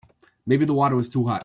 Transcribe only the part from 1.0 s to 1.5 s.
too hot.